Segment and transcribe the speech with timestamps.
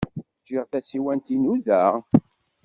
[0.39, 1.83] Ǧǧiɣ tasiwant-inu da?